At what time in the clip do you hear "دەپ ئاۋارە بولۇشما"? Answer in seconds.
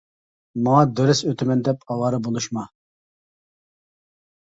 1.69-2.67